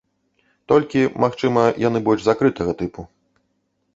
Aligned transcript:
Толькі, 0.71 1.03
магчыма, 1.25 1.63
яны 1.87 2.01
больш 2.09 2.21
закрытага 2.27 2.71
тыпу. 2.83 3.01